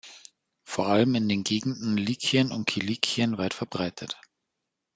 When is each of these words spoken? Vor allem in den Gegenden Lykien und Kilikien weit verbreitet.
Vor 0.63 0.87
allem 0.87 1.13
in 1.13 1.29
den 1.29 1.43
Gegenden 1.43 1.95
Lykien 1.95 2.51
und 2.51 2.65
Kilikien 2.65 3.37
weit 3.37 3.53
verbreitet. 3.53 4.19